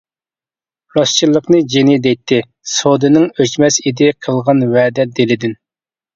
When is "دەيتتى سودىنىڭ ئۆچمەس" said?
2.05-3.79